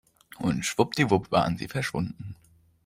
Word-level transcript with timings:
Und 0.39 0.65
schwuppdiwupp 0.65 1.29
waren 1.31 1.57
sie 1.59 1.67
verschwunden. 1.67 2.35